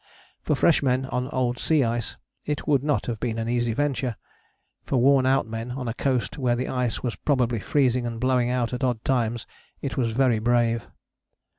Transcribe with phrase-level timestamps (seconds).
[0.41, 4.15] For fresh men on old sea ice it would not have been an easy venture:
[4.83, 8.49] for worn out men on a coast where the ice was probably freezing and blowing
[8.49, 9.45] out at odd times
[9.79, 10.87] it was very brave.